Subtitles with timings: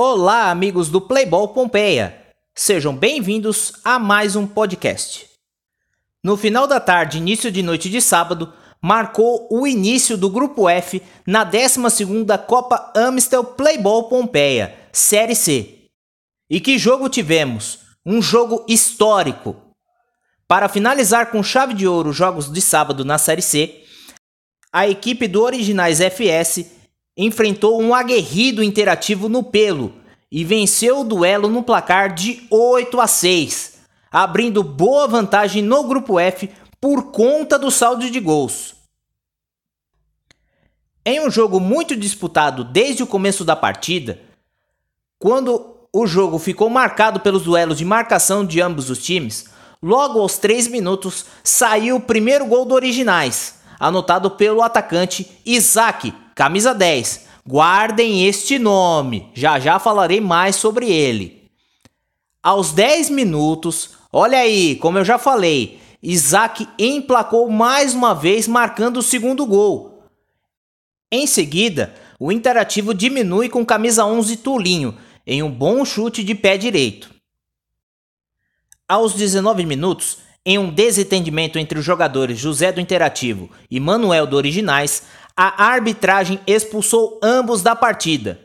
[0.00, 2.16] Olá, amigos do Playball Pompeia!
[2.54, 5.26] Sejam bem-vindos a mais um podcast.
[6.22, 11.02] No final da tarde, início de noite de sábado, marcou o início do Grupo F
[11.26, 15.88] na 12ª Copa Amstel Playball Pompeia, Série C.
[16.48, 17.80] E que jogo tivemos?
[18.06, 19.56] Um jogo histórico.
[20.46, 23.82] Para finalizar com chave de ouro os jogos de sábado na Série C,
[24.72, 26.77] a equipe do Originais FS
[27.18, 29.92] enfrentou um aguerrido interativo no pelo
[30.30, 33.78] e venceu o duelo no placar de 8 a 6,
[34.08, 36.48] abrindo boa vantagem no grupo F
[36.80, 38.76] por conta do saldo de gols.
[41.04, 44.20] Em um jogo muito disputado desde o começo da partida,
[45.18, 49.46] quando o jogo ficou marcado pelos duelos de marcação de ambos os times,
[49.82, 56.72] logo aos 3 minutos saiu o primeiro gol do Originais, anotado pelo atacante Isaac, camisa
[56.72, 57.26] 10.
[57.44, 61.50] Guardem este nome, já já falarei mais sobre ele.
[62.40, 68.98] Aos 10 minutos, olha aí, como eu já falei, Isaac emplacou mais uma vez, marcando
[68.98, 70.04] o segundo gol.
[71.10, 76.56] Em seguida, o Interativo diminui com camisa 11 Tulinho, em um bom chute de pé
[76.56, 77.10] direito.
[78.88, 84.36] Aos 19 minutos, em um desentendimento entre os jogadores José do Interativo e Manuel do
[84.36, 85.02] Originais,
[85.40, 88.40] a arbitragem expulsou ambos da partida.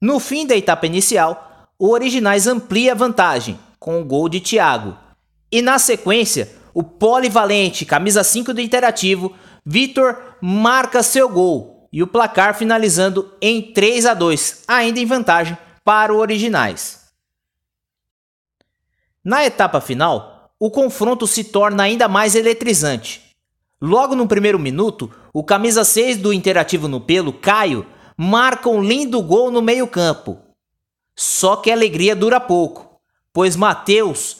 [0.00, 4.96] No fim da etapa inicial, o Originais amplia a vantagem com o gol de Thiago.
[5.50, 12.06] E na sequência, o polivalente camisa 5 do Interativo, Vitor, marca seu gol e o
[12.06, 17.02] placar finalizando em 3 a 2, ainda em vantagem para o Originais.
[19.22, 23.31] Na etapa final, o confronto se torna ainda mais eletrizante.
[23.84, 27.84] Logo no primeiro minuto, o camisa 6 do Interativo no Pelo, Caio,
[28.16, 30.38] marca um lindo gol no meio-campo.
[31.16, 33.00] Só que a alegria dura pouco,
[33.32, 34.36] pois Matheus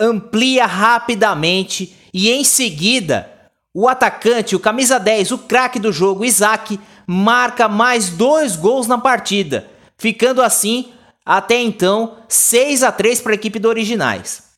[0.00, 3.30] amplia rapidamente e em seguida
[3.72, 8.98] o atacante, o camisa 10, o craque do jogo, Isaac, marca mais dois gols na
[8.98, 10.92] partida, ficando assim
[11.24, 14.49] até então 6 a 3 para a equipe do Originais.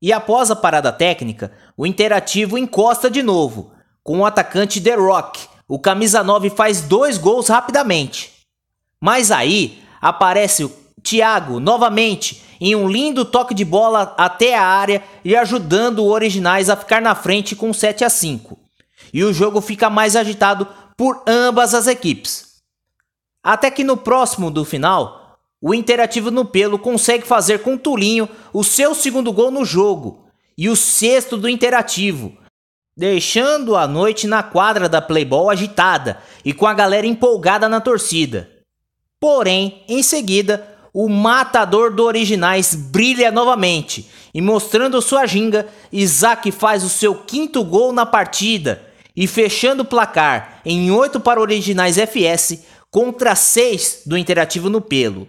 [0.00, 3.72] E após a parada técnica, o Interativo encosta de novo,
[4.02, 5.46] com o atacante The Rock.
[5.68, 8.32] O camisa 9 faz dois gols rapidamente.
[9.00, 10.72] Mas aí aparece o
[11.02, 16.68] Thiago novamente em um lindo toque de bola até a área e ajudando o Originais
[16.68, 18.58] a ficar na frente com 7 a 5.
[19.12, 22.60] E o jogo fica mais agitado por ambas as equipes.
[23.42, 25.19] Até que no próximo do final,
[25.60, 30.24] o Interativo no Pelo consegue fazer com Tulinho o seu segundo gol no jogo
[30.56, 32.32] e o sexto do Interativo,
[32.96, 38.50] deixando a noite na quadra da Playball agitada e com a galera empolgada na torcida.
[39.20, 46.82] Porém, em seguida, o matador do Originais brilha novamente e mostrando sua ginga, Isaac faz
[46.82, 48.82] o seu quinto gol na partida
[49.14, 55.28] e fechando o placar em 8 para Originais FS contra 6 do Interativo no Pelo.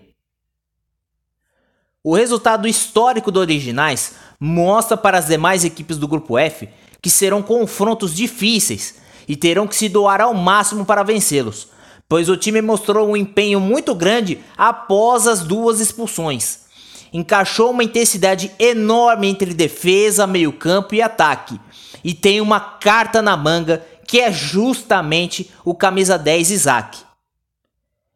[2.04, 6.68] O resultado histórico do Originais mostra para as demais equipes do Grupo F
[7.00, 8.96] que serão confrontos difíceis
[9.28, 11.68] e terão que se doar ao máximo para vencê-los,
[12.10, 16.62] pois o time mostrou um empenho muito grande após as duas expulsões.
[17.14, 21.60] Encaixou uma intensidade enorme entre defesa, meio-campo e ataque,
[22.04, 27.11] e tem uma carta na manga que é justamente o camisa 10 Isaac.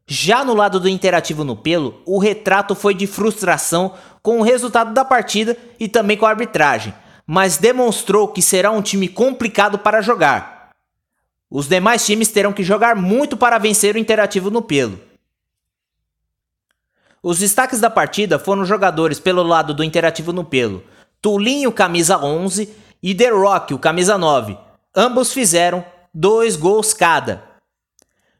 [0.07, 4.93] Já no lado do interativo no pelo, o retrato foi de frustração com o resultado
[4.93, 6.93] da partida e também com a arbitragem,
[7.25, 10.69] mas demonstrou que será um time complicado para jogar.
[11.49, 14.99] Os demais times terão que jogar muito para vencer o interativo no pelo.
[17.23, 20.83] Os destaques da partida foram jogadores pelo lado do interativo no pelo,
[21.19, 22.69] Tulinho, camisa 11,
[23.01, 24.57] e The Rock, o camisa 9.
[24.95, 25.83] Ambos fizeram
[26.13, 27.54] dois gols cada.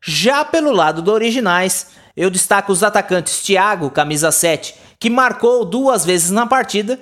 [0.08, 6.06] Já pelo lado do Originais, eu destaco os atacantes Thiago, camisa 7, que marcou duas
[6.06, 7.00] vezes na partida,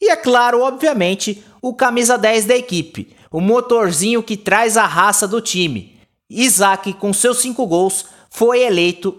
[0.00, 5.28] e é claro, obviamente, o camisa 10 da equipe, o motorzinho que traz a raça
[5.28, 5.98] do time.
[6.30, 9.18] Isaac, com seus cinco gols, foi eleito